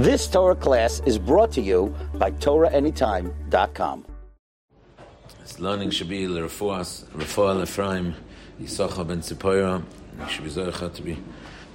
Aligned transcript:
This 0.00 0.26
Torah 0.26 0.56
class 0.56 1.02
is 1.04 1.18
brought 1.18 1.52
to 1.52 1.60
you 1.60 1.94
by 2.14 2.30
TorahAnytime.com. 2.30 4.06
This 5.42 5.60
learning 5.60 5.90
should 5.90 6.08
be 6.08 6.26
Yisachar 8.58 9.06
ben 9.06 9.20
should 10.30 10.44
be 10.44 10.48
Zoycha 10.48 10.94
to 10.94 11.02
be 11.02 11.18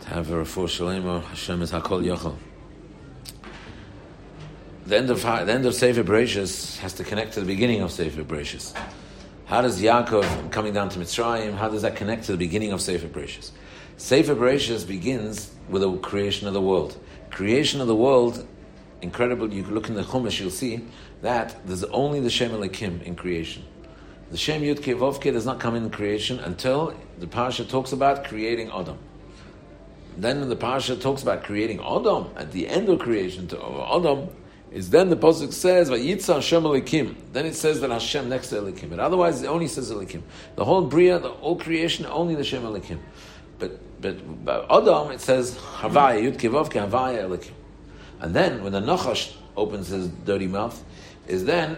to 0.02 0.08
have 0.10 0.32
a. 0.32 1.22
Hashem 1.22 1.62
is 1.62 1.72
Hakol 1.72 2.04
Yochel. 2.04 2.36
The 4.88 4.98
end 4.98 5.12
of 5.12 5.22
the 5.22 5.54
end 5.54 5.68
of 5.68 5.76
Sefer 5.76 6.04
Bereshis 6.04 6.80
has 6.80 6.94
to 6.94 7.04
connect 7.04 7.34
to 7.34 7.42
the 7.42 7.46
beginning 7.46 7.84
of 7.84 7.92
Sefer 7.92 8.24
Bereshis. 8.24 8.76
How 9.46 9.62
does 9.62 9.80
Yaakov 9.80 10.52
coming 10.52 10.74
down 10.74 10.90
to 10.90 11.00
Mitzrayim? 11.00 11.54
How 11.54 11.70
does 11.70 11.84
that 11.84 11.96
connect 11.96 12.24
to 12.26 12.32
the 12.32 12.38
beginning 12.38 12.72
of 12.72 12.82
Sefer 12.82 13.08
Bereshis? 13.08 13.52
Sefer 13.96 14.34
Bereshis 14.34 14.88
begins 14.88 15.52
with 15.70 15.84
the 15.84 15.98
creation 15.98 16.48
of 16.48 16.56
the 16.56 16.62
world. 16.62 16.98
Creation 17.30 17.80
of 17.80 17.86
the 17.86 17.96
world, 17.96 18.48
incredible. 19.04 19.54
You 19.54 19.64
look 19.66 19.88
in 19.88 19.94
the 19.94 20.02
Chumash, 20.02 20.40
you'll 20.40 20.50
see 20.50 20.84
that 21.22 21.56
there's 21.64 21.84
only 21.84 22.20
the 22.20 22.30
Shem 22.32 22.54
Elikim 22.54 23.04
in 23.04 23.16
creation. 23.16 23.64
The 24.32 24.38
Shem 24.38 24.64
Yud 24.64 24.80
Kevovke 24.80 25.32
does 25.32 25.46
not 25.46 25.60
come 25.60 25.76
in 25.76 25.92
creation 25.92 26.40
until 26.40 27.00
the 27.20 27.28
Parsha 27.28 27.70
talks 27.70 27.92
about 27.92 28.24
creating 28.24 28.72
Adam. 28.72 28.98
Then 30.18 30.50
the 30.50 30.56
Parsha 30.56 31.00
talks 31.00 31.22
about 31.22 31.44
creating 31.44 31.82
Adam, 31.82 32.32
at 32.36 32.52
the 32.52 32.68
end 32.68 32.90
of 32.90 32.98
creation 32.98 33.48
to 33.50 33.58
Adam, 33.96 34.28
is 34.76 34.90
then 34.90 35.08
the 35.08 35.16
pasuk 35.16 35.54
says 35.54 35.90
Vayitza 35.90 36.36
Hashem 36.36 36.64
Elikim. 36.64 37.16
Then 37.32 37.46
it 37.46 37.56
says 37.56 37.80
that 37.80 37.92
Hashem 37.92 38.28
next 38.28 38.50
to 38.50 38.58
Elikim. 38.58 38.90
But 38.90 39.00
otherwise, 39.00 39.42
it 39.42 39.48
only 39.48 39.70
says 39.70 39.90
Elikim. 39.90 40.22
The 40.58 40.66
whole 40.66 40.82
bria, 40.82 41.18
the 41.18 41.30
whole 41.30 41.56
creation, 41.56 42.06
only 42.08 42.36
the 42.36 42.44
Shem 42.44 42.64
Elikim. 42.64 43.00
But 43.58 43.80
but 44.02 44.44
by 44.44 44.66
Adam 44.70 45.14
it 45.14 45.22
says 45.22 45.56
Havaya 45.56 46.22
Yud 46.22 46.36
Kivavke 46.36 46.90
Havaya 46.90 47.24
Elikim. 47.24 47.54
And 48.20 48.36
then 48.36 48.66
when 48.66 48.74
the 48.74 48.82
Nachash 48.82 49.34
opens 49.56 49.88
his 49.88 50.10
dirty 50.10 50.48
mouth, 50.48 50.84
is 51.26 51.46
then 51.46 51.78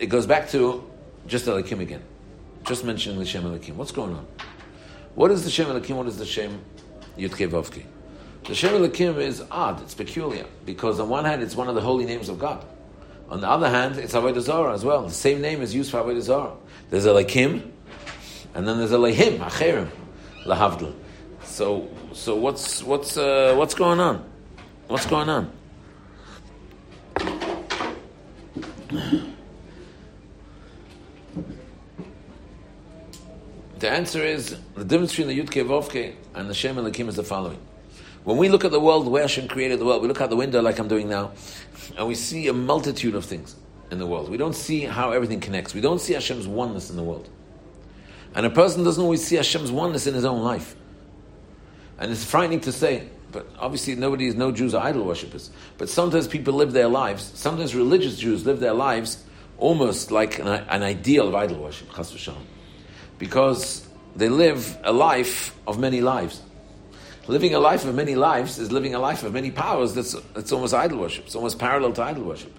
it 0.00 0.06
goes 0.06 0.26
back 0.26 0.48
to 0.50 0.82
just 1.28 1.46
Elikim 1.46 1.78
again, 1.78 2.02
just 2.64 2.84
mentioning 2.84 3.20
the 3.20 3.24
Shem 3.24 3.44
Elikim. 3.44 3.76
What's 3.76 3.92
going 3.92 4.14
on? 4.14 4.26
What 5.14 5.30
is 5.30 5.44
the 5.44 5.50
Shem 5.50 5.68
Elikim? 5.68 5.94
What 5.94 6.08
is 6.08 6.18
the 6.18 6.26
Shem 6.26 6.60
Yud 7.16 7.30
Kivavke? 7.30 7.84
The 8.44 8.54
Shem 8.56 8.74
Elikim 8.74 9.18
is 9.18 9.42
odd, 9.50 9.80
it's 9.82 9.94
peculiar, 9.94 10.46
because 10.66 10.98
on 10.98 11.08
one 11.08 11.24
hand 11.24 11.42
it's 11.42 11.54
one 11.54 11.68
of 11.68 11.76
the 11.76 11.80
holy 11.80 12.04
names 12.04 12.28
of 12.28 12.38
God. 12.38 12.64
On 13.30 13.40
the 13.40 13.48
other 13.48 13.70
hand, 13.70 13.96
it's 13.98 14.12
Avodah 14.14 14.40
Zarah 14.40 14.74
as 14.74 14.84
well. 14.84 15.04
The 15.04 15.10
same 15.10 15.40
name 15.40 15.62
is 15.62 15.74
used 15.74 15.90
for 15.90 15.98
Avodah 15.98 16.20
Zarah. 16.20 16.52
There's 16.90 17.06
Elikim, 17.06 17.70
and 18.54 18.68
then 18.68 18.78
there's 18.78 18.90
Elihim, 18.90 19.38
Acherim, 19.38 19.88
Lahavdil. 20.44 20.92
So, 21.44 21.88
so 22.12 22.36
what's 22.36 22.82
what's 22.82 23.16
uh, 23.16 23.54
what's 23.56 23.74
going 23.74 24.00
on? 24.00 24.28
What's 24.88 25.06
going 25.06 25.28
on? 25.28 25.50
The 33.78 33.88
answer 33.88 34.22
is 34.22 34.58
the 34.74 34.84
difference 34.84 35.16
between 35.16 35.28
the 35.28 35.42
Yudke 35.42 35.64
Vovke 35.66 36.14
and 36.34 36.50
the 36.50 36.54
Shem 36.54 36.76
Elikim 36.76 37.08
is 37.08 37.16
the 37.16 37.24
following. 37.24 37.58
When 38.24 38.36
we 38.36 38.48
look 38.48 38.64
at 38.64 38.70
the 38.70 38.80
world, 38.80 39.08
where 39.08 39.22
Hashem 39.22 39.48
created 39.48 39.80
the 39.80 39.84
world, 39.84 40.02
we 40.02 40.08
look 40.08 40.20
out 40.20 40.30
the 40.30 40.36
window 40.36 40.62
like 40.62 40.78
I'm 40.78 40.88
doing 40.88 41.08
now, 41.08 41.32
and 41.96 42.06
we 42.06 42.14
see 42.14 42.46
a 42.48 42.52
multitude 42.52 43.14
of 43.14 43.24
things 43.24 43.56
in 43.90 43.98
the 43.98 44.06
world. 44.06 44.30
We 44.30 44.36
don't 44.36 44.54
see 44.54 44.82
how 44.82 45.10
everything 45.10 45.40
connects. 45.40 45.74
We 45.74 45.80
don't 45.80 46.00
see 46.00 46.14
Hashem's 46.14 46.46
oneness 46.46 46.88
in 46.88 46.96
the 46.96 47.02
world. 47.02 47.28
And 48.34 48.46
a 48.46 48.50
person 48.50 48.84
doesn't 48.84 49.02
always 49.02 49.26
see 49.26 49.36
Hashem's 49.36 49.70
oneness 49.70 50.06
in 50.06 50.14
his 50.14 50.24
own 50.24 50.42
life. 50.42 50.76
And 51.98 52.10
it's 52.10 52.24
frightening 52.24 52.60
to 52.60 52.72
say, 52.72 53.08
but 53.32 53.46
obviously 53.58 53.94
nobody 53.94 54.28
is, 54.28 54.34
no 54.34 54.52
Jews 54.52 54.74
are 54.74 54.86
idol 54.86 55.04
worshippers. 55.04 55.50
But 55.76 55.88
sometimes 55.88 56.28
people 56.28 56.54
live 56.54 56.72
their 56.72 56.88
lives, 56.88 57.32
sometimes 57.34 57.74
religious 57.74 58.18
Jews 58.18 58.46
live 58.46 58.60
their 58.60 58.72
lives 58.72 59.24
almost 59.58 60.10
like 60.10 60.38
an, 60.38 60.46
an 60.46 60.82
ideal 60.82 61.28
of 61.28 61.34
idol 61.34 61.58
worship. 61.58 61.88
Because 63.18 63.86
they 64.16 64.28
live 64.28 64.78
a 64.84 64.92
life 64.92 65.56
of 65.66 65.78
many 65.78 66.00
lives. 66.00 66.42
Living 67.28 67.54
a 67.54 67.60
life 67.60 67.84
of 67.84 67.94
many 67.94 68.16
lives 68.16 68.58
is 68.58 68.72
living 68.72 68.94
a 68.94 68.98
life 68.98 69.22
of 69.22 69.32
many 69.32 69.50
powers. 69.50 69.94
That's, 69.94 70.14
that's 70.34 70.50
almost 70.50 70.74
idol 70.74 70.98
worship. 70.98 71.26
It's 71.26 71.36
almost 71.36 71.58
parallel 71.58 71.92
to 71.94 72.02
idol 72.02 72.24
worship. 72.24 72.52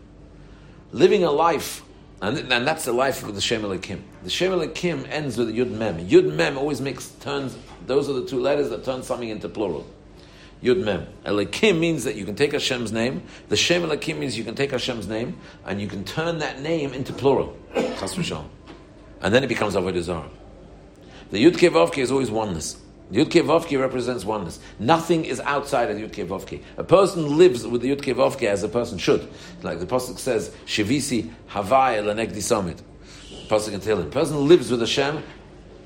Living 0.94 1.24
a 1.24 1.32
life, 1.32 1.84
and, 2.22 2.38
and 2.38 2.66
that's 2.66 2.86
the 2.86 2.94
life 2.94 3.24
of 3.24 3.36
the 3.36 3.42
Shem 3.42 3.64
Elikim. 3.64 4.02
The 4.24 4.30
Shem 4.30 4.52
Elikim 4.52 5.06
ends 5.10 5.38
with 5.38 5.54
Yud 5.54 5.72
Mem. 5.72 6.08
Yud 6.08 6.34
Mem 6.34 6.58
always 6.58 6.80
makes 6.80 7.10
turns, 7.20 7.58
those 7.88 8.10
are 8.10 8.14
the 8.14 8.26
two 8.26 8.40
letters 8.40 8.70
that 8.70 8.86
turn 8.86 9.04
something 9.04 9.28
into 9.28 9.50
plural. 9.50 9.86
Yud 10.64 10.82
Mem. 10.82 11.08
Elikim 11.26 11.78
means 11.78 12.06
that 12.06 12.16
you 12.16 12.24
can 12.24 12.36
take 12.36 12.54
Hashem's 12.54 12.94
name. 12.94 13.24
The 13.50 13.58
Shem 13.58 13.82
Elikim 13.82 14.18
means 14.18 14.38
you 14.38 14.46
can 14.46 14.56
take 14.56 14.72
Hashem's 14.72 15.08
name 15.08 15.38
and 15.66 15.82
you 15.82 15.88
can 15.88 16.06
turn 16.06 16.38
that 16.40 16.62
name 16.62 16.94
into 16.94 17.12
plural. 17.12 17.58
and 17.76 19.34
then 19.34 19.44
it 19.44 19.48
becomes 19.48 19.76
Avodah 19.76 20.02
Zarah. 20.02 20.30
The 21.32 21.44
Yud 21.44 21.54
Kevavke 21.54 21.98
is 21.98 22.12
always 22.12 22.32
oneness. 22.32 22.78
Yud 23.14 23.30
Vovke 23.30 23.80
represents 23.80 24.26
oneness. 24.26 24.60
Nothing 24.80 25.26
is 25.26 25.40
outside 25.42 25.92
of 25.92 25.98
Yud 25.98 26.26
Vovke. 26.26 26.64
A 26.78 26.84
person 26.84 27.38
lives 27.38 27.66
with 27.66 27.82
the 27.82 27.96
Yud 27.96 28.02
Vovke 28.02 28.48
as 28.48 28.64
a 28.64 28.68
person 28.68 28.98
should. 28.98 29.28
Like 29.62 29.80
the 29.80 29.86
Pasuk 29.86 30.18
says, 30.18 30.50
Shivisi 30.66 31.32
Havai 31.50 32.04
Lanegdi 32.04 32.42
Summit. 32.42 32.82
Pasuk 33.48 33.74
in 33.74 33.82
Tehillim. 33.82 34.08
A 34.08 34.10
person 34.10 34.48
lives 34.48 34.72
with 34.72 34.80
Hashem, 34.80 35.22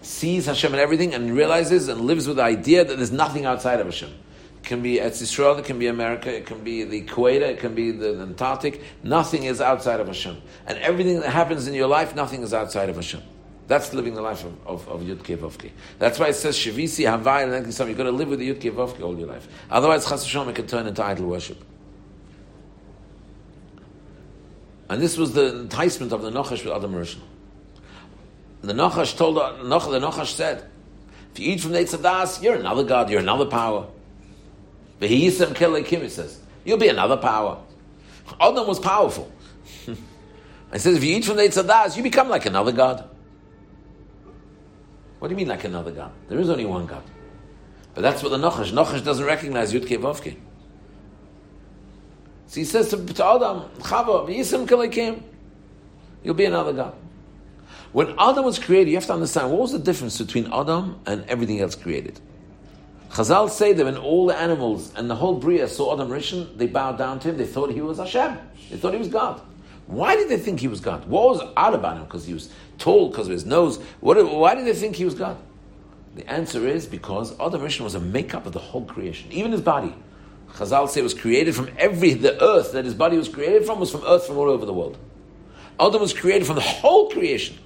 sees 0.01 0.45
Hashem 0.45 0.71
and 0.71 0.79
everything, 0.79 1.13
and 1.13 1.35
realizes 1.35 1.89
and 1.89 2.01
lives 2.01 2.27
with 2.27 2.38
the 2.38 2.43
idea 2.43 2.85
that 2.85 2.95
there's 2.95 3.11
nothing 3.11 3.45
outside 3.45 3.81
of 3.81 3.88
Hashem. 3.88 4.09
It 4.09 4.63
can 4.63 4.81
be 4.81 4.95
Eretz 4.95 5.21
Israel, 5.21 5.57
it 5.57 5.65
can 5.65 5.79
be 5.79 5.88
America, 5.88 6.33
it 6.33 6.45
can 6.45 6.63
be 6.63 6.85
the 6.85 7.03
Kuwait, 7.03 7.41
it 7.41 7.59
can 7.59 7.75
be 7.75 7.91
the 7.91 8.21
Antarctic. 8.21 8.81
Nothing 9.03 9.44
is 9.44 9.59
outside 9.59 9.99
of 9.99 10.07
Hashem. 10.07 10.38
And 10.65 10.77
everything 10.77 11.19
that 11.19 11.29
happens 11.31 11.67
in 11.67 11.73
your 11.73 11.88
life, 11.88 12.15
nothing 12.15 12.41
is 12.41 12.53
outside 12.53 12.88
of 12.88 12.95
Hashem. 12.95 13.21
That's 13.67 13.94
living 13.94 14.13
the 14.13 14.22
life 14.22 14.45
of, 14.45 14.67
of, 14.67 14.88
of 14.88 15.01
Yud 15.01 15.17
Vovke. 15.17 15.72
That's 16.00 16.17
why 16.19 16.28
it 16.28 16.35
says 16.35 16.57
Shavisi 16.57 17.05
Havai 17.05 17.44
and 17.44 17.89
You've 17.89 17.97
got 17.97 18.03
to 18.03 18.11
live 18.11 18.29
with 18.29 18.39
the 18.39 18.53
Yud 18.53 18.61
Vovke 18.61 19.01
all 19.01 19.17
your 19.17 19.28
life. 19.28 19.47
Otherwise, 19.69 20.07
Chas 20.07 20.23
Hashem, 20.23 20.47
it 20.50 20.55
can 20.55 20.67
turn 20.67 20.88
into 20.88 21.03
idol 21.03 21.28
worship. 21.28 21.61
And 24.89 25.01
this 25.01 25.17
was 25.17 25.33
the 25.33 25.59
enticement 25.59 26.13
of 26.13 26.22
the 26.22 26.31
Nochash 26.31 26.63
with 26.63 26.73
Adam 26.73 26.94
Rishon. 26.94 27.19
The 28.61 28.73
Nochash 28.73 29.17
told 29.17 29.35
the 29.35 30.00
Nochash 30.00 30.33
said, 30.33 30.66
if 31.33 31.39
you 31.39 31.51
eat 31.51 31.61
from 31.61 31.73
the 31.73 31.79
Eitzadas, 31.79 32.41
you're 32.41 32.56
another 32.56 32.83
God, 32.83 33.09
you're 33.09 33.19
another 33.19 33.45
power. 33.45 33.88
But 35.00 35.09
he 35.09 35.29
Kim, 35.29 36.01
it 36.01 36.11
says, 36.11 36.39
you'll 36.63 36.77
be 36.77 36.88
another 36.88 37.17
power. 37.17 37.59
Adam 38.39 38.67
was 38.67 38.79
powerful. 38.79 39.31
It 40.69 40.81
says, 40.81 40.97
if 40.97 41.03
you 41.06 41.16
eat 41.16 41.23
from 41.23 41.38
the 41.38 41.44
Eitzadas, 41.44 41.95
you 41.95 42.03
become 42.03 42.27
like 42.27 42.45
another 42.45 42.73
God. 42.73 43.09
What 45.19 45.29
do 45.29 45.33
you 45.33 45.38
mean 45.38 45.47
like 45.47 45.63
another 45.63 45.91
God? 45.91 46.11
There 46.29 46.39
is 46.39 46.50
only 46.50 46.66
one 46.66 46.85
God. 46.85 47.03
But 47.95 48.01
that's 48.01 48.22
what 48.22 48.29
the 48.29 48.38
Nochash. 48.38 48.72
Nochash 48.72 49.03
doesn't 49.03 49.25
recognize 49.25 49.73
Yud 49.73 49.88
Vovke. 49.88 50.38
So 52.47 52.59
he 52.59 52.66
says 52.66 52.89
to, 52.89 53.05
to 53.05 53.25
Adam, 53.25 53.69
Chava, 53.79 54.27
Yisim 54.27 54.67
Kalekim, 54.67 55.22
you'll 56.23 56.35
be 56.35 56.45
another 56.45 56.73
God. 56.73 56.95
When 57.91 58.13
Adam 58.19 58.45
was 58.45 58.59
created, 58.59 58.91
you 58.91 58.97
have 58.97 59.06
to 59.07 59.13
understand 59.13 59.51
what 59.51 59.61
was 59.61 59.72
the 59.72 59.79
difference 59.79 60.17
between 60.19 60.51
Adam 60.53 61.00
and 61.06 61.25
everything 61.27 61.59
else 61.59 61.75
created. 61.75 62.19
Chazal 63.09 63.50
say 63.50 63.73
that 63.73 63.83
when 63.83 63.97
all 63.97 64.27
the 64.27 64.35
animals 64.35 64.94
and 64.95 65.09
the 65.09 65.16
whole 65.16 65.35
Bria 65.35 65.67
saw 65.67 65.94
Adam 65.94 66.09
Rishon, 66.09 66.57
they 66.57 66.67
bowed 66.67 66.97
down 66.97 67.19
to 67.22 67.29
him, 67.29 67.38
they 67.38 67.45
thought 67.45 67.72
he 67.72 67.81
was 67.81 67.97
Hashem. 67.97 68.38
They 68.69 68.77
thought 68.77 68.94
he 68.94 69.00
was 69.00 69.07
God. 69.07 69.41
Why 69.88 70.18
did 70.18 70.28
they 70.28 70.38
think 70.38 70.59
he 70.59 70.68
was 70.68 70.81
God? 70.81 71.08
What 71.08 71.30
was 71.30 71.52
odd 71.56 71.74
about 71.74 71.98
him? 71.98 72.03
Because 72.03 72.25
he 72.25 72.34
was 72.34 72.50
tall, 72.78 73.09
because 73.09 73.28
of 73.28 73.31
his 73.31 73.46
nose. 73.46 73.78
What, 74.02 74.18
why 74.31 74.53
did 74.53 74.66
they 74.66 74.74
think 74.74 74.98
he 74.98 75.06
was 75.06 75.16
God? 75.16 75.38
The 76.16 76.30
answer 76.30 76.68
is 76.68 76.86
because 76.86 77.31
Adam 77.40 77.62
Rishon 77.62 77.81
was 77.81 77.96
a 77.96 78.00
makeup 78.00 78.46
of 78.46 78.52
the 78.52 78.59
whole 78.59 78.84
creation, 78.86 79.31
even 79.31 79.52
his 79.52 79.62
body. 79.62 79.96
Chazal 80.53 80.90
say 80.90 81.02
was 81.02 81.14
created 81.14 81.56
from 81.56 81.70
every 81.78 82.14
the 82.14 82.42
earth 82.44 82.74
that 82.74 82.86
his 82.86 82.94
body 82.94 83.18
was 83.18 83.30
created 83.30 83.66
from 83.66 83.80
was 83.80 83.92
from 83.92 84.04
earth 84.06 84.25
from 84.25 84.38
all 84.38 84.50
over 84.50 84.66
the 84.66 84.74
world. 84.74 84.98
Adam 85.80 86.01
was 86.01 86.13
created 86.13 86.45
from 86.45 86.56
the 86.56 86.62
whole 86.62 87.10
creation. 87.10 87.57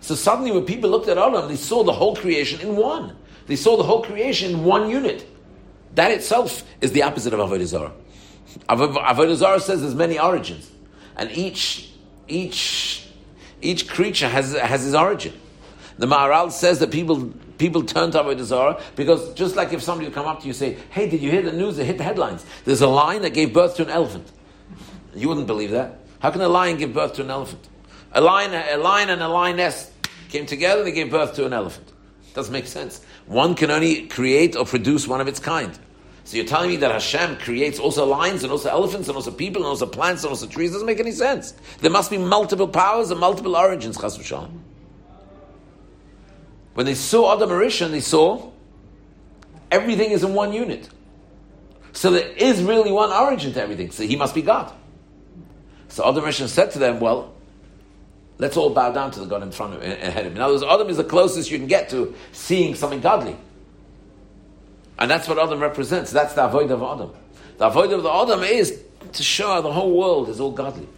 So 0.00 0.14
suddenly, 0.14 0.50
when 0.50 0.64
people 0.64 0.90
looked 0.90 1.08
at 1.08 1.16
Adam, 1.16 1.48
they 1.48 1.56
saw 1.56 1.84
the 1.84 1.92
whole 1.92 2.16
creation 2.16 2.60
in 2.60 2.76
one. 2.76 3.16
They 3.46 3.56
saw 3.56 3.76
the 3.76 3.82
whole 3.82 4.02
creation 4.02 4.50
in 4.50 4.64
one 4.64 4.90
unit. 4.90 5.26
That 5.94 6.10
itself 6.10 6.64
is 6.80 6.92
the 6.92 7.02
opposite 7.02 7.32
of 7.32 7.40
Avodah 7.40 7.66
Zarah. 7.66 7.92
Avodah 8.68 9.36
Zarah 9.36 9.60
says 9.60 9.80
there's 9.80 9.94
many 9.94 10.18
origins 10.18 10.70
and 11.18 11.30
each 11.32 11.90
each 12.28 13.06
each 13.60 13.88
creature 13.88 14.28
has 14.28 14.54
has 14.56 14.82
his 14.82 14.94
origin. 14.94 15.34
The 15.98 16.06
Maharal 16.06 16.50
says 16.52 16.78
that 16.78 16.90
people 16.90 17.32
people 17.58 17.82
turn 17.82 18.12
to 18.12 18.18
Avodah 18.22 18.44
Zarah 18.44 18.80
because 18.94 19.34
just 19.34 19.56
like 19.56 19.72
if 19.72 19.82
somebody 19.82 20.06
would 20.06 20.14
come 20.14 20.26
up 20.26 20.40
to 20.40 20.46
you 20.46 20.50
and 20.50 20.56
say, 20.56 20.76
"Hey, 20.90 21.08
did 21.10 21.20
you 21.20 21.30
hear 21.30 21.42
the 21.42 21.52
news? 21.52 21.78
It 21.78 21.84
hit 21.84 21.98
the 21.98 22.04
headlines. 22.04 22.46
There's 22.64 22.82
a 22.82 22.88
lion 22.88 23.22
that 23.22 23.34
gave 23.34 23.52
birth 23.52 23.76
to 23.76 23.82
an 23.82 23.90
elephant." 23.90 24.30
You 25.14 25.28
wouldn't 25.28 25.48
believe 25.48 25.72
that. 25.72 25.98
How 26.20 26.30
can 26.30 26.40
a 26.40 26.48
lion 26.48 26.76
give 26.76 26.94
birth 26.94 27.14
to 27.14 27.22
an 27.22 27.30
elephant? 27.30 27.66
A 28.12 28.20
lion, 28.20 28.54
a 28.54 28.76
lion 28.76 29.10
and 29.10 29.22
a 29.22 29.28
lioness 29.28 29.90
came 30.28 30.46
together. 30.46 30.80
and 30.80 30.88
They 30.88 30.92
gave 30.92 31.10
birth 31.10 31.34
to 31.34 31.46
an 31.46 31.52
elephant. 31.52 31.88
Doesn't 32.34 32.52
make 32.52 32.66
sense. 32.66 33.00
One 33.26 33.54
can 33.54 33.70
only 33.70 34.06
create 34.06 34.54
or 34.56 34.64
produce 34.64 35.08
one 35.08 35.20
of 35.20 35.28
its 35.28 35.40
kind. 35.40 35.76
So 36.28 36.36
you're 36.36 36.44
telling 36.44 36.68
me 36.68 36.76
that 36.76 36.90
Hashem 36.90 37.38
creates 37.38 37.78
also 37.78 38.04
lions 38.04 38.42
and 38.42 38.52
also 38.52 38.68
elephants 38.68 39.08
and 39.08 39.16
also 39.16 39.30
people 39.30 39.62
and 39.62 39.68
also 39.68 39.86
plants 39.86 40.24
and 40.24 40.28
also 40.28 40.46
trees? 40.46 40.72
Doesn't 40.72 40.84
make 40.84 41.00
any 41.00 41.10
sense. 41.10 41.54
There 41.80 41.90
must 41.90 42.10
be 42.10 42.18
multiple 42.18 42.68
powers 42.68 43.10
and 43.10 43.18
multiple 43.18 43.56
origins, 43.56 43.98
Chas 43.98 44.18
v'shalom. 44.18 44.50
When 46.74 46.84
they 46.84 46.94
saw 46.94 47.34
Adam 47.34 47.48
Arishan, 47.48 47.92
they 47.92 48.02
saw 48.02 48.50
everything 49.70 50.10
is 50.10 50.22
in 50.22 50.34
one 50.34 50.52
unit. 50.52 50.90
So 51.92 52.10
there 52.10 52.28
is 52.28 52.62
really 52.62 52.92
one 52.92 53.10
origin 53.10 53.54
to 53.54 53.62
everything. 53.62 53.90
So 53.90 54.02
he 54.02 54.14
must 54.14 54.34
be 54.34 54.42
God. 54.42 54.70
So 55.88 56.06
Adam 56.06 56.24
Arishan 56.24 56.48
said 56.48 56.72
to 56.72 56.78
them, 56.78 57.00
well, 57.00 57.32
let's 58.36 58.58
all 58.58 58.68
bow 58.68 58.92
down 58.92 59.12
to 59.12 59.20
the 59.20 59.26
God 59.26 59.42
in 59.42 59.50
front 59.50 59.76
of 59.76 59.82
ahead 59.82 60.26
of 60.26 60.36
him. 60.36 60.42
Other 60.42 60.52
words, 60.52 60.62
Adam 60.62 60.90
is 60.90 60.98
the 60.98 61.04
closest 61.04 61.50
you 61.50 61.56
can 61.56 61.68
get 61.68 61.88
to 61.88 62.14
seeing 62.32 62.74
something 62.74 63.00
godly. 63.00 63.38
And 64.98 65.10
that's 65.10 65.28
what 65.28 65.38
Adam 65.38 65.60
represents. 65.60 66.10
That's 66.10 66.34
the 66.34 66.44
avoid 66.44 66.70
of 66.70 66.82
Adam. 66.82 67.12
The 67.58 67.66
avoid 67.66 67.92
of 67.92 68.02
the 68.02 68.10
Adam 68.10 68.42
is 68.42 68.82
to 69.12 69.22
show 69.22 69.60
the 69.62 69.72
whole 69.72 69.96
world 69.96 70.28
is 70.28 70.40
all 70.40 70.50
godly. 70.50 70.88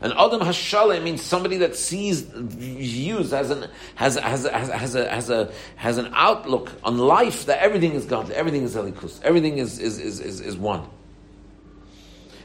And 0.00 0.12
Adam 0.14 0.40
Hashale 0.40 1.02
means 1.02 1.22
somebody 1.22 1.56
that 1.58 1.76
sees, 1.76 2.22
views, 2.22 3.30
has 3.30 3.50
an, 3.50 3.70
has, 3.94 4.16
has, 4.16 4.44
has, 4.44 4.68
has, 4.68 4.94
a, 4.94 5.08
has, 5.08 5.30
a, 5.30 5.52
has 5.76 5.98
an 5.98 6.10
outlook 6.14 6.72
on 6.82 6.98
life 6.98 7.46
that 7.46 7.62
everything 7.62 7.92
is 7.92 8.04
godly, 8.04 8.34
everything 8.34 8.64
is 8.64 8.74
Elikus, 8.74 9.22
everything 9.22 9.58
is, 9.58 9.78
is, 9.78 9.98
is, 9.98 10.20
is, 10.20 10.40
is 10.40 10.56
one. 10.56 10.86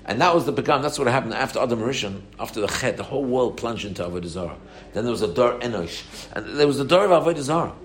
And 0.06 0.22
that 0.22 0.34
was 0.34 0.46
the 0.46 0.52
begun. 0.52 0.82
That's 0.82 0.98
what 0.98 1.08
happened 1.08 1.34
after 1.34 1.60
Adam 1.60 1.80
Rishon, 1.80 2.22
after 2.40 2.62
the 2.62 2.68
Chet. 2.68 2.98
The 2.98 3.04
whole 3.04 3.26
world 3.26 3.58
plunged 3.58 3.86
into 3.86 4.04
Avodah 4.04 4.26
Zarah. 4.26 4.58
Then 4.94 5.04
there 5.04 5.12
was 5.12 5.22
a 5.22 5.32
Dor 5.32 5.60
Enosh, 5.60 6.04
and 6.34 6.58
there 6.58 6.66
was 6.66 6.80
a 6.80 6.86
Dor 6.86 7.06
of 7.06 7.24
Avodah 7.24 7.42
Zarah. 7.42 7.76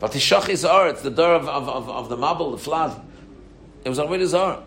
But 0.00 0.14
is 0.14 0.32
It's 0.32 1.02
the 1.02 1.10
door 1.10 1.34
of, 1.34 1.48
of, 1.48 1.68
of, 1.68 1.88
of, 1.88 2.08
the 2.08 2.16
Mabul, 2.16 2.52
the 2.52 2.58
flood. 2.58 3.00
It 3.84 3.88
was 3.88 3.98
Avodah 3.98 4.26
Zarah. 4.26 4.62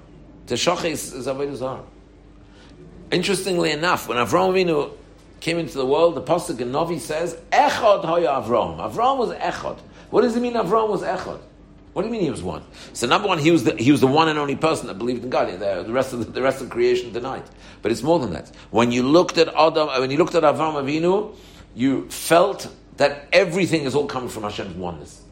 Tishach 0.48 0.84
is, 0.86 1.14
is 1.14 1.28
Avodah 1.28 1.56
Zarah. 1.56 1.84
Interestingly 3.12 3.72
enough, 3.72 4.08
when 4.08 4.18
Avram 4.18 4.54
Avinu 4.54 4.94
came 5.40 5.58
into 5.58 5.78
the 5.78 5.86
world, 5.86 6.16
the 6.16 6.62
in 6.62 6.72
Novi 6.72 7.00
says, 7.00 7.36
Echad 7.52 8.06
hoya 8.06 8.42
Avram. 8.42 8.78
Avram 8.78 9.18
was 9.18 9.32
Echad. 9.32 9.80
What 10.10 10.22
does 10.22 10.36
it 10.36 10.42
mean 10.42 10.54
Avram 10.54 10.90
was 10.90 11.02
Echad? 11.02 11.40
What 11.94 12.04
do 12.04 12.08
you 12.08 12.12
mean 12.12 12.22
he 12.22 12.32
was 12.32 12.42
one? 12.42 12.64
So 12.94 13.06
number 13.06 13.28
one, 13.28 13.38
he 13.38 13.52
was 13.52 13.66
the, 13.66 13.76
he 13.76 13.92
was 13.92 14.00
the 14.00 14.08
one 14.08 14.30
and 14.30 14.40
only 14.40 14.56
person 14.56 14.88
that 14.88 14.98
believed 14.98 15.24
in 15.24 15.30
God. 15.30 15.50
The, 15.60 15.84
the 15.86 15.92
rest 15.92 16.14
of 16.14 16.20
the, 16.20 16.26
the, 16.32 16.42
rest 16.42 16.62
of 16.62 16.70
creation 16.70 17.12
denied. 17.12 17.44
But 17.82 17.92
it's 17.92 18.02
more 18.02 18.18
than 18.20 18.32
that. 18.32 18.50
When 18.70 18.94
you 18.94 19.04
looked 19.04 19.38
at 19.38 19.50
Adam, 19.50 19.88
when 19.88 20.10
you 20.10 20.18
looked 20.18 20.36
at 20.36 20.44
Avram 20.44 20.76
Avinu, 20.76 21.36
you 21.76 22.08
felt 22.10 22.74
that 23.02 23.28
everything 23.34 23.86
is 23.86 23.96
all 23.96 24.06
coming 24.06 24.30
from 24.30 24.44
Hashem's 24.44 24.76
oneness. 24.76 25.24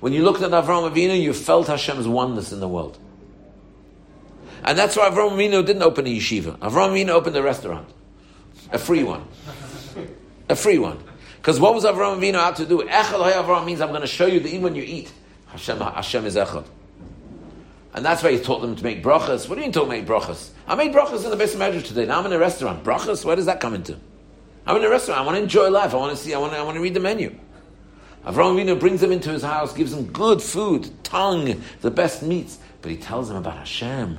When 0.00 0.12
you 0.12 0.22
looked 0.22 0.42
at 0.42 0.50
Avram 0.50 0.90
Avinu, 0.90 1.18
you 1.18 1.32
felt 1.32 1.68
Hashem's 1.68 2.06
oneness 2.06 2.52
in 2.52 2.60
the 2.60 2.68
world. 2.68 2.98
And 4.62 4.78
that's 4.78 4.94
why 4.94 5.08
Avram 5.08 5.32
Avinu 5.32 5.64
didn't 5.64 5.82
open 5.82 6.06
a 6.06 6.10
yeshiva. 6.10 6.58
Avram 6.58 6.90
Avinu 6.90 7.08
opened 7.08 7.34
a 7.36 7.42
restaurant. 7.42 7.88
A 8.72 8.78
free 8.78 9.02
one. 9.02 9.26
A 10.50 10.54
free 10.54 10.76
one. 10.76 11.02
Because 11.38 11.58
what 11.58 11.72
was 11.74 11.84
Avram 11.84 12.18
Avinu 12.18 12.34
out 12.34 12.56
to 12.56 12.66
do? 12.66 12.82
Echad 12.82 13.32
Avram 13.32 13.64
means 13.64 13.80
I'm 13.80 13.88
going 13.88 14.02
to 14.02 14.06
show 14.06 14.26
you 14.26 14.40
that 14.40 14.48
even 14.48 14.60
when 14.60 14.74
you 14.74 14.82
eat, 14.82 15.10
Hashem, 15.46 15.78
Hashem 15.78 16.26
is 16.26 16.36
Echad. 16.36 16.66
And 17.94 18.04
that's 18.04 18.22
why 18.22 18.32
he 18.32 18.38
taught 18.38 18.60
them 18.60 18.76
to 18.76 18.84
make 18.84 19.02
brachas. 19.02 19.48
What 19.48 19.54
do 19.54 19.62
you 19.62 19.66
mean 19.68 19.72
to 19.72 19.86
make 19.86 20.04
brachas? 20.04 20.50
I 20.66 20.74
made 20.74 20.92
brachas 20.92 21.24
in 21.24 21.30
the 21.30 21.36
best 21.36 21.56
measure 21.56 21.80
today. 21.80 22.04
Now 22.04 22.18
I'm 22.18 22.26
in 22.26 22.32
a 22.34 22.38
restaurant. 22.38 22.84
Brachas, 22.84 23.24
where 23.24 23.36
does 23.36 23.46
that 23.46 23.60
come 23.60 23.72
into? 23.72 23.98
I'm 24.66 24.76
in 24.76 24.84
a 24.84 24.88
restaurant. 24.88 25.20
I 25.20 25.24
want 25.24 25.36
to 25.36 25.42
enjoy 25.42 25.68
life. 25.70 25.92
I 25.92 25.96
want 25.96 26.16
to 26.16 26.22
see. 26.22 26.34
I 26.34 26.38
want 26.38 26.52
to, 26.52 26.58
I 26.58 26.62
want 26.62 26.76
to 26.76 26.80
read 26.80 26.94
the 26.94 27.00
menu. 27.00 27.38
Avram 28.24 28.56
Avinu 28.56 28.80
brings 28.80 29.02
them 29.02 29.12
into 29.12 29.30
his 29.30 29.42
house, 29.42 29.74
gives 29.74 29.94
them 29.94 30.06
good 30.06 30.40
food, 30.40 30.90
tongue, 31.04 31.62
the 31.82 31.90
best 31.90 32.22
meats, 32.22 32.58
but 32.80 32.90
he 32.90 32.96
tells 32.96 33.28
them 33.28 33.36
about 33.36 33.58
Hashem. 33.58 34.18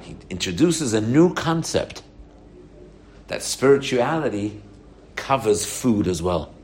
He 0.00 0.16
introduces 0.30 0.92
a 0.92 1.00
new 1.00 1.34
concept 1.34 2.02
that 3.26 3.42
spirituality 3.42 4.62
covers 5.16 5.66
food 5.66 6.06
as 6.06 6.22
well. 6.22 6.54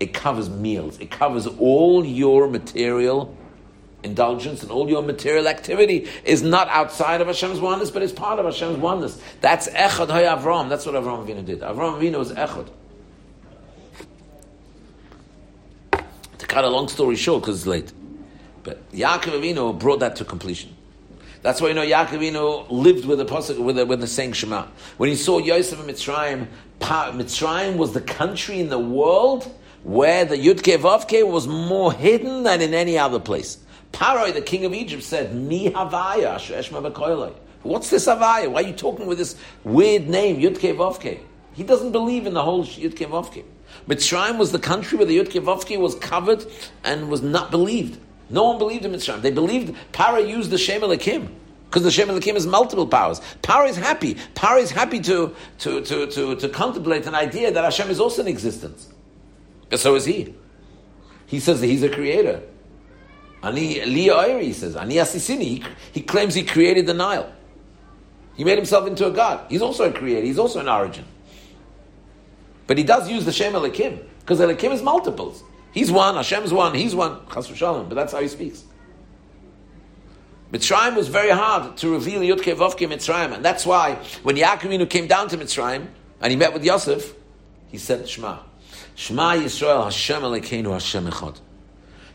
It 0.00 0.12
covers 0.12 0.50
meals. 0.50 0.98
It 1.00 1.10
covers 1.10 1.46
all 1.46 2.04
your 2.04 2.46
material 2.48 3.34
indulgence 4.02 4.62
and 4.62 4.70
all 4.70 4.88
your 4.88 5.02
material 5.02 5.48
activity 5.48 6.08
is 6.24 6.42
not 6.42 6.68
outside 6.68 7.20
of 7.20 7.26
Hashem's 7.26 7.60
oneness, 7.60 7.90
but 7.90 8.02
it's 8.02 8.12
part 8.12 8.38
of 8.38 8.44
Hashem's 8.44 8.78
oneness. 8.78 9.20
That's 9.40 9.68
Echad 9.68 10.10
Hay 10.10 10.24
Avram. 10.24 10.68
That's 10.68 10.86
what 10.86 10.94
Avram 10.94 11.26
Avinu 11.26 11.44
did. 11.44 11.60
Avram 11.60 12.00
Avinu 12.00 12.18
was 12.18 12.32
Echad. 12.32 12.68
To 16.38 16.46
cut 16.46 16.64
a 16.64 16.68
long 16.68 16.88
story 16.88 17.16
short, 17.16 17.42
because 17.42 17.58
it's 17.58 17.66
late, 17.66 17.92
but 18.62 18.90
Yaakov 18.92 19.40
Avinu 19.40 19.78
brought 19.78 20.00
that 20.00 20.16
to 20.16 20.24
completion. 20.24 20.74
That's 21.42 21.60
why 21.60 21.68
you 21.68 21.74
know 21.74 21.84
Yaakov 21.84 22.18
Avinu 22.18 22.70
lived 22.70 23.04
with 23.04 23.18
the 23.18 23.24
pasuk 23.24 23.58
with 23.58 23.76
the, 23.76 23.86
with 23.86 24.00
the 24.00 24.06
saying 24.06 24.32
Shema. 24.32 24.66
When 24.96 25.08
he 25.08 25.16
saw 25.16 25.38
Yosef 25.38 25.80
in 25.80 25.92
Mitzrayim, 25.92 26.46
Mitzrayim 26.80 27.76
was 27.76 27.92
the 27.92 28.00
country 28.00 28.60
in 28.60 28.68
the 28.68 28.78
world 28.78 29.52
where 29.82 30.24
the 30.24 30.36
Yudke 30.36 30.78
Vavke 30.78 31.28
was 31.28 31.48
more 31.48 31.92
hidden 31.92 32.44
than 32.44 32.60
in 32.60 32.74
any 32.74 32.96
other 32.96 33.18
place. 33.18 33.58
Paroi, 33.92 34.32
the 34.32 34.42
king 34.42 34.64
of 34.64 34.74
Egypt, 34.74 35.02
said, 35.02 35.34
Mi 35.34 35.70
Havaya, 35.70 37.34
What's 37.62 37.90
this 37.90 38.06
Havaya? 38.06 38.50
Why 38.50 38.62
are 38.62 38.66
you 38.66 38.72
talking 38.72 39.06
with 39.06 39.18
this 39.18 39.36
weird 39.62 40.08
name, 40.08 40.40
Yudke 40.40 40.74
Vavke? 40.74 41.20
He 41.52 41.62
doesn't 41.62 41.92
believe 41.92 42.26
in 42.26 42.34
the 42.34 42.42
whole 42.42 42.64
Yudke 42.64 43.06
Vavke. 43.06 43.44
Mitzrayim 43.86 44.38
was 44.38 44.52
the 44.52 44.58
country 44.58 44.98
where 44.98 45.06
the 45.06 45.18
Yudke 45.18 45.42
Vavke 45.42 45.78
was 45.78 45.94
covered 45.96 46.44
and 46.84 47.08
was 47.08 47.22
not 47.22 47.50
believed. 47.50 47.98
No 48.30 48.44
one 48.44 48.58
believed 48.58 48.84
in 48.84 48.92
Mitzrayim. 48.92 49.22
They 49.22 49.30
believed 49.30 49.76
Para 49.92 50.20
used 50.20 50.50
the 50.50 50.58
Shem 50.58 50.80
Elokim. 50.80 51.28
Because 51.66 51.84
the 51.84 51.90
Shem 51.90 52.08
Elokim 52.08 52.34
is 52.34 52.46
multiple 52.46 52.86
powers. 52.86 53.20
Para 53.42 53.66
is 53.66 53.76
happy. 53.76 54.16
Para 54.34 54.60
is 54.60 54.70
happy 54.70 55.00
to, 55.00 55.34
to, 55.58 55.80
to, 55.82 56.06
to, 56.06 56.36
to 56.36 56.48
contemplate 56.48 57.06
an 57.06 57.14
idea 57.14 57.50
that 57.50 57.64
Hashem 57.64 57.90
is 57.90 58.00
also 58.00 58.22
in 58.22 58.28
existence. 58.28 58.92
So 59.76 59.94
is 59.94 60.04
he. 60.04 60.34
He 61.26 61.40
says 61.40 61.60
that 61.60 61.66
he's 61.66 61.82
a 61.82 61.88
creator. 61.88 62.42
Ani 63.42 63.76
Oiri, 63.76 64.42
he 64.42 64.52
says, 64.52 64.76
Ani 64.76 64.96
Asisini. 64.96 65.64
He, 65.92 66.00
claims 66.00 66.34
he 66.34 66.44
created 66.44 66.86
the 66.86 66.94
Nile. 66.94 67.32
He 68.36 68.44
made 68.44 68.56
himself 68.56 68.86
into 68.86 69.06
a 69.06 69.10
god. 69.10 69.46
He's 69.50 69.62
also 69.62 69.90
a 69.90 69.92
creator. 69.92 70.24
He's 70.24 70.38
also 70.38 70.60
an 70.60 70.68
origin. 70.68 71.04
But 72.66 72.78
he 72.78 72.84
does 72.84 73.10
use 73.10 73.24
the 73.24 73.32
Shem 73.32 73.52
Elokim, 73.52 74.00
because 74.20 74.40
Elokim 74.40 74.72
is 74.72 74.82
multiples. 74.82 75.42
He's 75.72 75.90
one, 75.90 76.14
Hashem's 76.14 76.52
one, 76.52 76.74
he's 76.74 76.94
one, 76.94 77.18
Chas 77.32 77.48
v'shalom, 77.48 77.88
but 77.88 77.94
that's 77.94 78.12
how 78.12 78.20
he 78.20 78.28
speaks. 78.28 78.64
Mitzrayim 80.52 80.94
was 80.94 81.08
very 81.08 81.30
hard 81.30 81.78
to 81.78 81.90
reveal 81.90 82.20
Yudke 82.20 82.54
Vovke 82.54 82.86
Mitzrayim, 82.86 83.32
and 83.34 83.44
that's 83.44 83.64
why 83.64 83.94
when 84.22 84.36
Yaakov 84.36 84.88
came 84.90 85.06
down 85.06 85.28
to 85.28 85.38
Mitzrayim 85.38 85.86
and 86.20 86.30
he 86.30 86.36
met 86.36 86.52
with 86.52 86.62
Yosef, 86.62 87.14
he 87.68 87.78
said 87.78 88.06
Shema. 88.06 88.38
Shema 88.94 89.36
Yisrael 89.36 89.84
Hashem 89.84 90.20
Elokeinu 90.20 90.72
Hashem 90.72 91.06
Echad. 91.06 91.40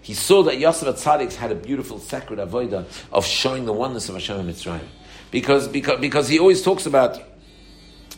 He 0.07 0.13
saw 0.13 0.41
that 0.43 0.57
Yosef 0.57 0.87
Atzadik 0.87 1.35
had 1.35 1.51
a 1.51 1.55
beautiful 1.55 1.99
sacred 1.99 2.39
avodah 2.39 2.85
of 3.11 3.25
showing 3.25 3.65
the 3.65 3.73
oneness 3.73 4.07
of 4.07 4.15
Hashem 4.15 4.39
and 4.39 4.49
Mitzrayim. 4.49 4.87
Because, 5.31 5.67
because, 5.67 5.99
because 5.99 6.29
he 6.29 6.39
always 6.39 6.61
talks 6.61 6.85
about 6.85 7.21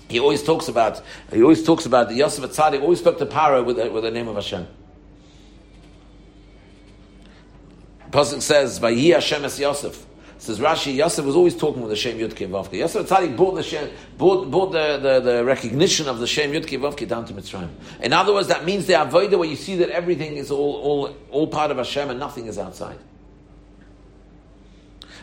he 0.08 0.20
always 0.20 0.44
talks 0.44 0.68
about 0.68 1.02
he 1.34 1.42
always 1.42 1.64
talks 1.64 1.88
about 1.88 2.10
the 2.10 2.14
Yosef 2.14 2.48
Atzadik 2.48 2.84
always 2.84 3.00
spoke 3.00 3.18
to 3.18 3.26
Para 3.26 3.64
with 3.64 3.78
the, 3.78 3.90
with 3.90 4.04
the 4.04 4.12
name 4.12 4.28
of 4.28 4.36
Hashem. 4.36 4.68
Pasuk 8.12 8.44
says, 8.44 8.80
"Vayi 8.80 9.16
Hashem 9.16 9.44
es 9.44 9.60
Yosef." 9.60 10.06
Says 10.40 10.58
Rashi, 10.58 10.96
Yosef 10.96 11.26
was 11.26 11.36
always 11.36 11.56
talking 11.56 11.82
with 11.82 11.90
the 11.90 11.98
Shem 11.98 12.18
Yudke 12.18 12.48
Vavke. 12.48 12.80
Yosef 12.80 13.10
Tzadik 13.10 13.36
brought 13.36 13.56
the 13.56 13.64
Shem, 13.64 13.90
brought, 14.18 14.50
brought 14.50 14.72
the, 14.72 14.98
the, 14.98 15.20
the, 15.20 15.44
recognition 15.44 16.08
of 16.08 16.20
the 16.20 16.28
Shem 16.28 16.54
Yudke 16.54 16.80
Vavke 16.80 17.06
down 17.06 17.26
to 17.26 17.34
Mitzrayim. 17.34 17.68
In 18.00 18.14
other 18.14 18.34
words, 18.34 18.48
that 18.48 18.64
means 18.64 18.86
the 18.86 18.94
avodah 18.94 19.38
where 19.38 19.50
you 19.50 19.58
see 19.58 19.76
that 19.76 19.90
everything 19.90 20.38
is 20.38 20.50
all, 20.50 20.76
all, 20.76 21.16
all 21.30 21.48
part 21.48 21.72
of 21.72 21.78
Hashem 21.78 22.10
and 22.10 22.22
nothing 22.22 22.46
is 22.46 22.58
outside. 22.58 22.98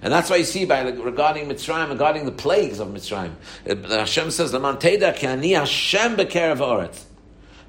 And 0.03 0.13
that's 0.13 0.29
why 0.29 0.37
you 0.37 0.45
see 0.45 0.67
by 0.67 0.83
regarding 0.83 1.49
Mitzrayim, 1.49 1.89
regarding 1.89 2.27
the 2.27 2.33
plagues 2.33 2.79
of 2.79 2.89
Mitzrayim, 2.89 3.33
uh, 3.67 3.99
Hashem 3.99 4.31
says, 4.31 4.53
"Laman 4.53 4.77
teda 4.77 5.17
ki 5.17 5.27
ani 5.27 5.53
Hashem 5.53 6.17
bekerav 6.17 6.59
oretz." 6.59 7.05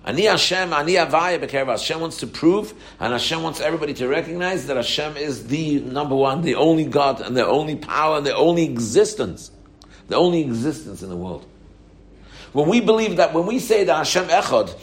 Ani 0.07 0.23
Hashem, 0.23 0.71
Ani 0.71 0.93
Avaya 0.93 1.37
Bekerva. 1.37 1.71
Hashem 1.71 1.99
wants 1.99 2.17
to 2.21 2.27
prove, 2.27 2.73
and 2.97 3.11
Hashem 3.11 3.43
wants 3.43 3.59
everybody 3.59 3.93
to 3.95 4.07
recognize 4.07 4.67
that 4.67 4.77
Hashem 4.77 5.17
is 5.17 5.47
the 5.47 5.81
number 5.81 6.15
one, 6.15 6.43
the 6.43 6.55
only 6.55 6.85
God, 6.85 7.19
and 7.19 7.35
the 7.35 7.45
only 7.45 7.75
power, 7.75 8.15
and 8.15 8.25
the 8.25 8.33
only 8.33 8.63
existence, 8.63 9.51
the 10.07 10.15
only 10.15 10.39
existence 10.39 11.03
in 11.03 11.09
the 11.09 11.17
world. 11.17 11.45
When 12.53 12.69
we 12.69 12.79
believe 12.79 13.17
that, 13.17 13.33
when 13.33 13.45
we 13.45 13.59
say 13.59 13.83
that 13.83 13.97
Hashem 13.97 14.29
Echad, 14.29 14.73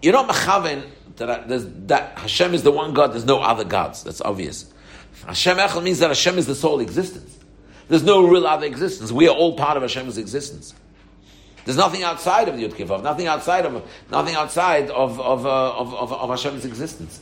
you're 0.00 0.14
not 0.14 0.26
mechaven 0.26 0.84
that, 1.16 1.28
uh, 1.28 1.60
that 1.86 2.18
Hashem 2.18 2.54
is 2.54 2.62
the 2.62 2.72
one 2.72 2.94
God. 2.94 3.12
There's 3.12 3.26
no 3.26 3.40
other 3.40 3.64
gods. 3.64 4.04
That's 4.04 4.22
obvious. 4.22 4.72
Hashem 5.26 5.58
Echad 5.58 5.82
means 5.82 5.98
that 5.98 6.08
Hashem 6.08 6.38
is 6.38 6.46
the 6.46 6.54
sole 6.54 6.80
existence. 6.80 7.38
There's 7.88 8.02
no 8.02 8.26
real 8.26 8.46
other 8.46 8.66
existence. 8.66 9.12
We 9.12 9.28
are 9.28 9.34
all 9.34 9.54
part 9.54 9.76
of 9.76 9.82
Hashem's 9.82 10.16
existence. 10.16 10.74
There's 11.66 11.76
nothing 11.76 12.04
outside 12.04 12.48
of 12.48 12.56
the 12.56 12.66
Yud 12.66 12.74
Kivav, 12.74 13.02
nothing 13.02 13.26
outside 13.26 13.66
of 13.66 13.84
nothing 14.08 14.36
outside 14.36 14.88
of 14.88 15.20
of, 15.20 15.44
uh, 15.44 15.76
of, 15.76 15.92
of, 15.94 16.12
of 16.12 16.30
Hashem's 16.30 16.64
existence. 16.64 17.20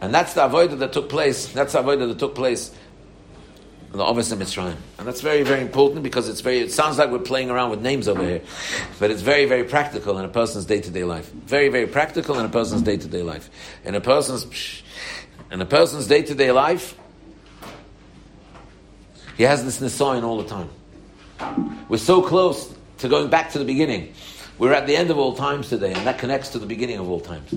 And 0.00 0.12
that's 0.12 0.32
the 0.32 0.48
avodah 0.48 0.78
that 0.78 0.94
took 0.94 1.10
place. 1.10 1.46
That's 1.48 1.74
the 1.74 1.82
avodah 1.82 2.08
that 2.08 2.18
took 2.18 2.34
place 2.34 2.74
in 3.92 3.98
the 3.98 4.04
office 4.04 4.32
of 4.32 4.38
Mitzrayim. 4.38 4.76
And 4.98 5.06
that's 5.06 5.20
very, 5.20 5.42
very 5.42 5.60
important 5.60 6.02
because 6.02 6.26
it's 6.26 6.40
very, 6.40 6.60
it 6.60 6.72
sounds 6.72 6.96
like 6.96 7.10
we're 7.10 7.18
playing 7.18 7.50
around 7.50 7.70
with 7.70 7.82
names 7.82 8.08
over 8.08 8.22
here, 8.22 8.40
but 8.98 9.10
it's 9.10 9.22
very, 9.22 9.44
very 9.44 9.64
practical 9.64 10.18
in 10.18 10.24
a 10.24 10.28
person's 10.28 10.64
day-to-day 10.64 11.04
life. 11.04 11.30
Very, 11.32 11.68
very 11.68 11.86
practical 11.86 12.38
in 12.38 12.46
a 12.46 12.48
person's 12.48 12.82
day-to-day 12.82 13.22
life. 13.22 13.50
In 13.84 13.94
a 13.94 14.00
person's, 14.00 14.82
in 15.52 15.60
a 15.60 15.66
person's 15.66 16.06
day-to-day 16.06 16.50
life, 16.50 16.98
he 19.36 19.42
has 19.44 19.64
this 19.64 19.80
nisayon 19.80 20.22
all 20.22 20.42
the 20.42 20.48
time. 20.48 20.70
We're 21.88 21.98
so 21.98 22.22
close 22.22 22.74
to 22.98 23.08
going 23.08 23.28
back 23.28 23.50
to 23.50 23.58
the 23.58 23.64
beginning. 23.64 24.14
We're 24.58 24.72
at 24.72 24.86
the 24.86 24.96
end 24.96 25.10
of 25.10 25.18
all 25.18 25.34
times 25.34 25.68
today, 25.68 25.92
and 25.92 26.06
that 26.06 26.18
connects 26.18 26.50
to 26.50 26.58
the 26.58 26.66
beginning 26.66 26.98
of 26.98 27.08
all 27.08 27.20
times. 27.20 27.52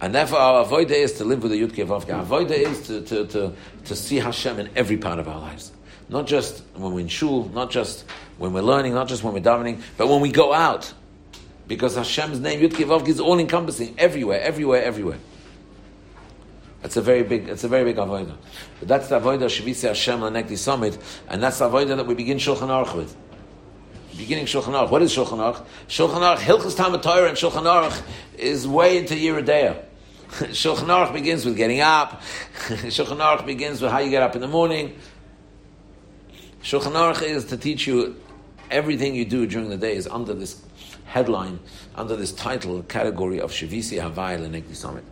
And 0.00 0.14
therefore, 0.14 0.38
our 0.38 0.64
avoida 0.64 0.92
is 0.92 1.12
to 1.14 1.24
live 1.24 1.42
with 1.42 1.52
the 1.52 1.60
Yudke 1.60 1.86
Vavke. 1.86 2.26
Avoida 2.26 2.52
is 2.52 2.86
to, 2.86 3.02
to, 3.02 3.26
to, 3.26 3.52
to 3.84 3.96
see 3.96 4.16
Hashem 4.16 4.58
in 4.58 4.70
every 4.74 4.96
part 4.96 5.18
of 5.18 5.28
our 5.28 5.38
lives. 5.38 5.72
Not 6.08 6.26
just 6.26 6.64
when 6.74 6.92
we're 6.92 7.00
in 7.00 7.08
shul, 7.08 7.48
not 7.50 7.70
just 7.70 8.04
when 8.38 8.52
we're 8.52 8.62
learning, 8.62 8.94
not 8.94 9.08
just 9.08 9.22
when 9.22 9.34
we're 9.34 9.40
davening, 9.40 9.82
but 9.96 10.08
when 10.08 10.20
we 10.20 10.32
go 10.32 10.52
out. 10.52 10.92
Because 11.68 11.94
Hashem's 11.94 12.40
name, 12.40 12.60
Yudke 12.60 12.84
Vavke, 12.84 13.08
is 13.08 13.20
all 13.20 13.38
encompassing, 13.38 13.94
everywhere, 13.96 14.40
everywhere, 14.40 14.82
everywhere. 14.82 15.18
That's 16.82 16.96
a 16.96 17.02
very 17.02 17.22
big, 17.22 17.48
it's 17.48 17.64
a 17.64 17.68
very 17.68 17.84
big 17.84 17.96
avodah. 17.96 18.36
But 18.78 18.88
that's 18.88 19.08
the 19.08 19.20
avodah 19.20 19.46
Shavisi 19.46 19.88
Hashem 19.88 20.20
Lanekti 20.20 20.56
Summit, 20.56 20.96
and 21.28 21.42
that's 21.42 21.58
the 21.58 21.68
avodah 21.68 21.96
that 21.96 22.06
we 22.06 22.14
begin 22.14 22.38
Shulchan 22.38 22.68
Aruch 22.68 22.96
with. 22.96 23.16
Beginning 24.16 24.46
Shulchan 24.46 24.72
Aruch. 24.72 24.90
What 24.90 25.02
is 25.02 25.14
Shulchan 25.14 25.38
Aruch? 25.38 25.64
Shulchan 25.88 26.20
Aruch, 26.20 26.38
Hilchas 26.38 26.76
Talmud 26.76 27.04
and 27.04 27.36
Shulchan 27.36 27.64
Aruch 27.64 28.02
is 28.36 28.66
way 28.66 28.98
into 28.98 29.14
Yoreh 29.14 29.44
De'ah. 29.44 29.84
Shulchan 30.30 30.86
Aruch 30.86 31.12
begins 31.12 31.44
with 31.44 31.56
getting 31.56 31.80
up. 31.80 32.22
Shulchan 32.68 33.18
Aruch 33.18 33.44
begins 33.44 33.82
with 33.82 33.90
how 33.90 33.98
you 33.98 34.10
get 34.10 34.22
up 34.22 34.34
in 34.34 34.40
the 34.40 34.48
morning. 34.48 34.96
Shulchan 36.62 36.92
Aruch 36.92 37.22
is 37.22 37.46
to 37.46 37.56
teach 37.56 37.86
you 37.86 38.20
everything 38.70 39.14
you 39.14 39.24
do 39.24 39.46
during 39.46 39.68
the 39.68 39.76
day 39.76 39.96
is 39.96 40.06
under 40.06 40.32
this 40.32 40.62
headline, 41.04 41.58
under 41.94 42.16
this 42.16 42.32
title, 42.32 42.82
category 42.84 43.40
of 43.40 43.50
Shavisi 43.50 44.00
Havai 44.00 44.38
Lenegdi 44.38 44.76
Summit. 44.76 45.04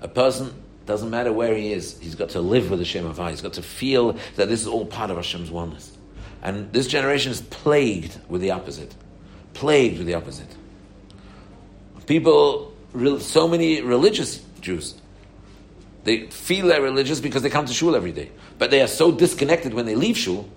A 0.00 0.08
person 0.08 0.54
doesn't 0.86 1.10
matter 1.10 1.32
where 1.32 1.54
he 1.54 1.72
is, 1.72 1.98
he's 2.00 2.14
got 2.14 2.30
to 2.30 2.40
live 2.40 2.70
with 2.70 2.80
Hashem 2.80 3.04
Havai. 3.04 3.30
He's 3.30 3.42
got 3.42 3.52
to 3.54 3.62
feel 3.62 4.12
that 4.36 4.48
this 4.48 4.60
is 4.60 4.66
all 4.66 4.86
part 4.86 5.10
of 5.10 5.16
Hashem's 5.16 5.50
oneness. 5.50 5.96
And 6.42 6.72
this 6.72 6.86
generation 6.86 7.32
is 7.32 7.42
plagued 7.42 8.18
with 8.28 8.40
the 8.40 8.50
opposite. 8.50 8.94
Plagued 9.52 9.98
with 9.98 10.06
the 10.06 10.14
opposite. 10.14 10.48
People, 12.06 12.74
so 13.20 13.46
many 13.46 13.82
religious 13.82 14.42
Jews, 14.60 14.94
they 16.04 16.26
feel 16.26 16.66
they're 16.66 16.82
religious 16.82 17.20
because 17.20 17.42
they 17.42 17.50
come 17.50 17.66
to 17.66 17.74
shul 17.74 17.94
every 17.94 18.12
day. 18.12 18.30
But 18.58 18.70
they 18.70 18.80
are 18.80 18.88
so 18.88 19.12
disconnected 19.12 19.74
when 19.74 19.86
they 19.86 19.94
leave 19.94 20.16
shul. 20.16 20.48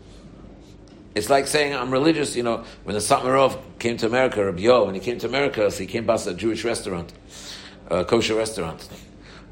It's 1.16 1.30
like 1.30 1.46
saying, 1.48 1.76
I'm 1.76 1.92
religious, 1.92 2.36
you 2.36 2.42
know, 2.42 2.64
when 2.86 2.96
the 2.96 3.02
Satmarov 3.02 3.60
came 3.78 3.98
to 3.98 4.08
America, 4.08 4.44
Rabbi 4.44 4.62
Yo, 4.62 4.86
when 4.86 4.96
he 4.96 5.00
came 5.00 5.20
to 5.20 5.28
America, 5.28 5.70
so 5.70 5.80
he 5.80 5.86
came 5.86 6.08
past 6.08 6.26
a 6.26 6.34
Jewish 6.34 6.64
restaurant, 6.64 7.14
a 7.88 8.04
kosher 8.04 8.36
restaurant. 8.36 8.88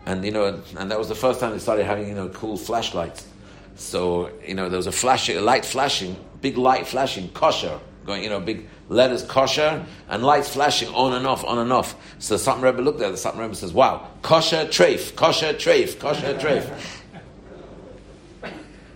And, 0.05 0.25
you 0.25 0.31
know, 0.31 0.61
and 0.77 0.91
that 0.91 0.97
was 0.97 1.09
the 1.09 1.15
first 1.15 1.39
time 1.39 1.51
they 1.51 1.59
started 1.59 1.85
having, 1.85 2.07
you 2.07 2.15
know, 2.15 2.29
cool 2.29 2.57
flashlights. 2.57 3.27
So, 3.75 4.31
you 4.45 4.53
know, 4.53 4.69
there 4.69 4.77
was 4.77 4.87
a 4.87 4.91
flashing, 4.91 5.39
light 5.41 5.65
flashing, 5.65 6.15
big 6.41 6.57
light 6.57 6.87
flashing, 6.87 7.29
kosher, 7.29 7.79
going, 8.05 8.23
you 8.23 8.29
know, 8.29 8.39
big 8.39 8.67
letters 8.89 9.23
kosher, 9.23 9.85
and 10.09 10.23
lights 10.23 10.49
flashing 10.49 10.89
on 10.89 11.13
and 11.13 11.25
off, 11.25 11.45
on 11.45 11.59
and 11.59 11.71
off. 11.71 11.95
So 12.19 12.37
the 12.37 12.43
Satmar 12.43 12.63
Rebbe 12.63 12.81
looked 12.81 13.01
at 13.01 13.11
the 13.11 13.17
Satmar 13.17 13.41
Rebbe 13.41 13.55
says, 13.55 13.73
wow, 13.73 14.07
kosher 14.21 14.65
treif, 14.65 15.15
kosher 15.15 15.53
treif, 15.53 15.99
kosher 15.99 16.33
treif. 16.37 16.99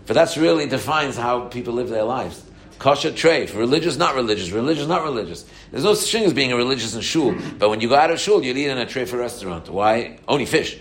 but 0.05 0.13
that's 0.13 0.37
really 0.37 0.67
defines 0.67 1.17
how 1.17 1.47
people 1.47 1.73
live 1.73 1.89
their 1.89 2.03
lives. 2.03 2.43
Kosher 2.77 3.11
treif, 3.11 3.57
religious, 3.57 3.95
not 3.95 4.15
religious, 4.15 4.51
religious, 4.51 4.87
not 4.87 5.03
religious. 5.03 5.45
There's 5.71 5.85
no 5.85 5.93
such 5.93 6.11
thing 6.11 6.25
as 6.25 6.33
being 6.33 6.51
a 6.51 6.57
religious 6.57 6.93
in 6.93 7.01
shul, 7.01 7.35
but 7.57 7.69
when 7.69 7.79
you 7.79 7.87
go 7.87 7.95
out 7.95 8.11
of 8.11 8.19
shul, 8.19 8.43
you 8.43 8.53
eat 8.53 8.67
in 8.67 8.77
a 8.77 8.85
treif 8.85 9.17
restaurant. 9.17 9.69
Why? 9.69 10.19
Only 10.27 10.45
fish. 10.45 10.77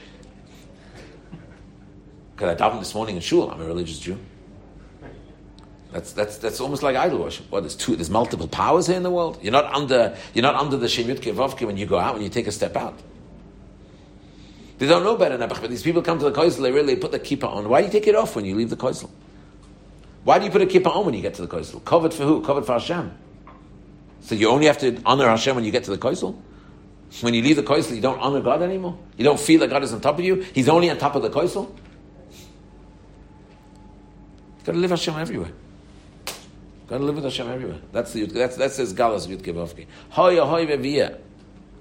Because 2.45 2.61
I 2.61 2.71
davened 2.71 2.81
this 2.81 2.95
morning 2.95 3.17
in 3.17 3.23
shul. 3.23 3.51
I'm 3.51 3.61
a 3.61 3.65
religious 3.65 3.99
Jew. 3.99 4.19
That's, 5.93 6.13
that's, 6.13 6.39
that's 6.39 6.61
almost 6.61 6.83
like 6.83 6.97
idol 6.97 7.21
worship. 7.21 7.51
What, 7.51 7.61
there's, 7.61 7.77
two, 7.77 7.95
there's 7.95 8.11
multiple 8.11 8.49
powers 8.49 8.89
here 8.89 8.97
in 8.97 9.05
the 9.05 9.11
world. 9.11 9.39
You're 9.43 9.53
not 9.53 9.73
under, 9.73 10.17
you're 10.35 10.43
not 10.43 10.57
under 10.57 10.77
the 10.77 10.89
Shem 10.89 11.07
Yudke 11.07 11.33
Vavke 11.33 11.65
when 11.67 11.77
you 11.77 11.87
go 11.87 11.99
out, 11.99 12.15
when 12.15 12.23
you 12.23 12.29
take 12.29 12.49
a 12.49 12.53
step 12.53 12.75
out. 12.77 12.99
They 14.79 14.89
don't 14.89 15.05
know 15.05 15.17
better, 15.17 15.39
but 15.39 15.71
these 15.71 15.85
people 15.85 16.03
come 16.03 16.19
to 16.19 16.25
the 16.25 16.33
koisel, 16.33 16.63
they 16.63 16.73
really 16.73 16.97
put 16.97 17.13
the 17.13 17.21
kippah 17.21 17.45
on. 17.45 17.69
Why 17.69 17.81
do 17.81 17.87
you 17.87 17.93
take 17.93 18.09
it 18.09 18.17
off 18.17 18.35
when 18.35 18.45
you 18.45 18.57
leave 18.57 18.71
the 18.71 18.77
koisel? 18.77 19.09
Why 20.25 20.41
do 20.41 20.47
you 20.47 20.51
put 20.51 20.63
a 20.63 20.67
kippah 20.67 20.97
on 20.97 21.07
when 21.07 21.15
you 21.15 21.23
get 21.23 21.35
to 21.35 21.43
the 21.43 21.49
koisel? 21.49 21.85
Covered 21.85 22.13
for 22.13 22.25
who? 22.25 22.43
Covered 22.43 22.67
for 22.67 22.73
Hashem. 22.73 23.17
So 24.23 24.35
you 24.35 24.51
only 24.51 24.67
have 24.67 24.79
to 24.79 25.01
honor 25.07 25.29
Hashem 25.29 25.55
when 25.55 25.65
you 25.65 25.71
get 25.71 25.85
to 25.85 25.93
the 25.93 25.99
koisel? 25.99 26.37
When 27.21 27.35
you 27.35 27.43
leave 27.43 27.55
the 27.55 27.63
koisel, 27.63 27.95
you 27.95 28.03
don't 28.03 28.19
honor 28.19 28.41
God 28.41 28.63
anymore? 28.63 28.99
You 29.17 29.23
don't 29.23 29.39
feel 29.39 29.61
that 29.61 29.71
God 29.71 29.85
is 29.85 29.93
on 29.93 30.01
top 30.01 30.19
of 30.19 30.25
you? 30.25 30.45
He's 30.53 30.69
only 30.69 30.91
on 30.91 30.99
top 30.99 31.15
of 31.15 31.23
the 31.23 31.31
koisel? 31.31 31.73
Got 34.65 34.73
to 34.73 34.79
live 34.79 34.91
Hashem 34.91 35.15
everywhere. 35.15 35.53
Got 36.87 36.99
to 36.99 37.05
live 37.05 37.15
with 37.17 37.25
Hashem 37.25 37.49
everywhere. 37.49 37.79
That's 37.93 38.13
the 38.13 38.27
that's 38.27 38.57
that's 38.57 38.77
his 38.77 38.93
galas 38.93 39.27
Yud 39.27 39.43
Kevavki. 39.43 39.87
Hoya 40.11 40.45
hoy 40.45 40.67
vevia, 40.67 41.19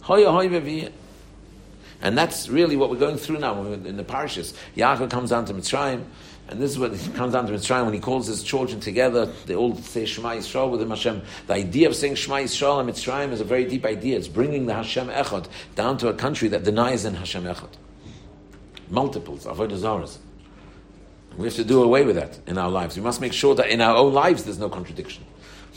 hoya 0.02 0.32
hoy 0.32 0.48
vevia. 0.50 0.92
And 2.02 2.18
that's 2.18 2.50
really 2.50 2.76
what 2.76 2.90
we're 2.90 2.98
going 2.98 3.16
through 3.16 3.40
now 3.40 3.64
in 3.64 3.96
the 3.96 4.04
parishes. 4.04 4.54
Yaakov 4.76 5.10
comes 5.10 5.30
down 5.30 5.46
to 5.46 5.54
Mitzrayim, 5.54 6.04
and 6.50 6.62
this 6.62 6.72
is 6.72 6.78
what 6.78 6.94
he 6.94 7.12
comes 7.14 7.32
down 7.32 7.48
to 7.48 7.54
Mitzrayim 7.54 7.86
when 7.86 7.94
he 7.94 8.02
calls 8.02 8.28
his 8.28 8.44
children 8.44 8.82
together. 8.82 9.28
They 9.46 9.56
all 9.56 9.76
say 9.78 10.04
Shema 10.06 10.32
Yisrael 10.32 10.70
with 10.70 10.82
him 10.82 10.90
Hashem. 10.90 11.22
The 11.48 11.54
idea 11.54 11.88
of 11.88 11.96
saying 11.96 12.16
Shema 12.16 12.40
Yisrael 12.40 12.82
and 12.82 12.90
Mitzrayim 12.90 13.32
is 13.32 13.40
a 13.40 13.46
very 13.46 13.64
deep 13.64 13.86
idea. 13.86 14.18
It's 14.18 14.28
bringing 14.28 14.66
the 14.66 14.74
Hashem 14.74 15.08
Echad 15.08 15.48
down 15.76 15.98
to 16.00 16.10
a 16.10 16.14
country 16.14 16.50
that 16.50 16.66
denies 16.66 17.06
in 17.06 17.16
Hashem 17.16 17.46
Echad. 17.46 17.72
Multiples, 18.90 19.46
avodah 19.46 19.80
zaras. 19.80 20.18
We 21.38 21.46
have 21.46 21.56
to 21.56 21.64
do 21.64 21.84
away 21.84 22.04
with 22.06 22.16
that 22.16 22.40
in 22.48 22.58
our 22.58 22.70
lives. 22.70 22.96
We 22.96 23.02
must 23.02 23.22
make 23.22 23.34
sure 23.34 23.56
that 23.56 23.68
in 23.68 23.82
our 23.82 23.96
own 23.96 24.14
lives 24.14 24.44
there's 24.44 24.60
no 24.60 24.70
contradiction. 24.70 25.24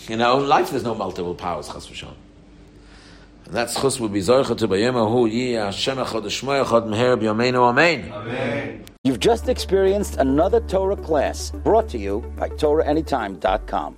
In 0.09 0.21
our 0.21 0.35
own 0.35 0.47
life 0.49 0.71
there's 0.71 0.85
no 0.85 0.95
multiple 0.95 1.35
powers, 1.35 1.69
chas 1.69 1.87
v'shon. 1.87 2.15
And 3.47 3.55
that's 3.55 3.81
chus 3.81 3.99
will 4.01 4.09
be 4.09 4.21
zorcha 4.21 4.57
to 4.59 4.69
bayemahu 4.69 5.31
yi 5.31 5.53
Hashem 5.53 5.99
echad 5.99 6.25
shmo 6.25 6.65
echad 6.65 6.89
meher 6.89 7.17
b'yameinu 7.21 7.69
amen. 7.71 8.13
Amen. 8.13 8.85
You've 9.05 9.21
just 9.21 9.49
experienced 9.49 10.17
another 10.17 10.61
Torah 10.61 10.97
class 10.97 11.51
brought 11.51 11.89
to 11.91 11.99
you 11.99 12.21
by 12.37 12.49
TorahAnytime.com. 12.49 13.95